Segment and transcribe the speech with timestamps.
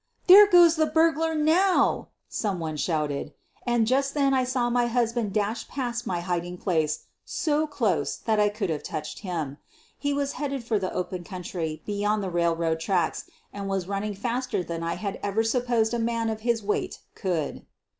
[0.25, 3.35] "There goes the burglar now!" some one shouted,
[3.67, 6.21] QUEEN OF THE BUKGLAKS 125 and just then I saw my husband dash past my
[6.21, 9.59] hid ing place so close that I could have touched him.
[9.99, 14.63] He was headed for the open country beyond the railroad tracks and was running faster
[14.63, 17.63] than I had ever supposed a man of his weight could.